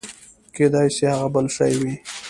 [0.55, 1.93] کېداى سي هغه بل شى وي.